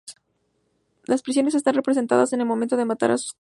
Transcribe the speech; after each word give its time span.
Los 1.03 1.21
prisioneros 1.21 1.53
están 1.53 1.75
representados 1.75 2.33
en 2.33 2.39
el 2.41 2.47
momento 2.47 2.75
de 2.75 2.85
matar 2.85 3.11
a 3.11 3.19
sus 3.19 3.27
captores. 3.27 3.29